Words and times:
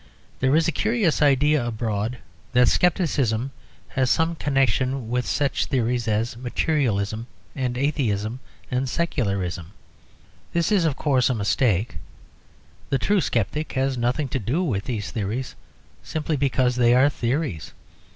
There 0.39 0.55
is 0.55 0.67
a 0.67 0.71
curious 0.71 1.21
idea 1.21 1.63
abroad 1.63 2.17
that 2.53 2.67
scepticism 2.67 3.51
has 3.89 4.09
some 4.09 4.33
connection 4.35 5.11
with 5.11 5.27
such 5.27 5.67
theories 5.67 6.07
as 6.07 6.35
materialism 6.37 7.27
and 7.55 7.77
atheism 7.77 8.39
and 8.71 8.89
secularism. 8.89 9.73
This 10.53 10.71
is 10.71 10.85
of 10.85 10.95
course 10.95 11.29
a 11.29 11.35
mistake; 11.35 11.97
the 12.89 12.97
true 12.97 13.21
sceptic 13.21 13.73
has 13.73 13.95
nothing 13.95 14.27
to 14.29 14.39
do 14.39 14.63
with 14.63 14.85
these 14.85 15.11
theories 15.11 15.53
simply 16.01 16.35
because 16.35 16.77
they 16.77 16.95
are 16.95 17.07
theories. 17.07 17.73